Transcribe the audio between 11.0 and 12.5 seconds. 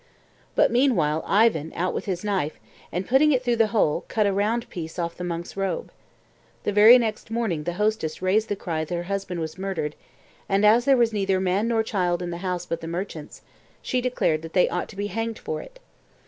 neither man nor child in the